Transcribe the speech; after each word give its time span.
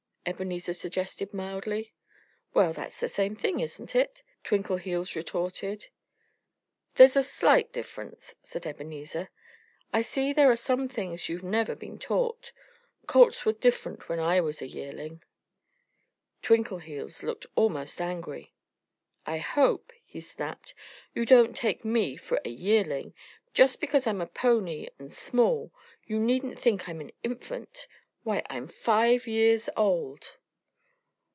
Ebenezer 0.23 0.73
suggested 0.73 1.33
mildly. 1.33 1.93
"Well, 2.53 2.75
it's 2.77 2.99
the 2.99 3.07
same 3.07 3.35
thing, 3.35 3.59
isn't 3.59 3.95
it?" 3.95 4.21
Twinkleheels 4.43 5.15
retorted. 5.15 5.87
"There's 6.93 7.15
a 7.15 7.23
slight 7.23 7.73
difference," 7.73 8.35
said 8.43 8.67
Ebenezer. 8.67 9.31
"I 9.91 10.03
see 10.03 10.31
there 10.31 10.51
are 10.51 10.55
some 10.55 10.87
things 10.87 11.27
you've 11.27 11.41
never 11.43 11.75
been 11.75 11.97
taught. 11.97 12.51
Colts 13.07 13.47
were 13.47 13.51
different 13.51 14.09
when 14.09 14.19
I 14.19 14.41
was 14.41 14.61
a 14.61 14.67
yearling." 14.67 15.23
Twinkleheels 16.43 17.23
looked 17.23 17.47
almost 17.55 17.99
angry. 17.99 18.53
"I 19.25 19.39
hope," 19.39 19.91
he 20.05 20.21
snapped, 20.21 20.75
"you 21.15 21.25
don't 21.25 21.57
take 21.57 21.83
me 21.83 22.15
for 22.15 22.39
a 22.45 22.49
yearling. 22.49 23.15
Just 23.55 23.81
because 23.81 24.05
I'm 24.05 24.21
a 24.21 24.27
pony 24.27 24.87
and 24.99 25.11
small 25.11 25.73
you 26.05 26.19
needn't 26.19 26.59
think 26.59 26.87
I'm 26.87 27.01
an 27.01 27.11
infant. 27.23 27.87
Why, 28.23 28.43
I'm 28.51 28.67
five 28.67 29.25
years 29.25 29.67
old!" 29.75 30.37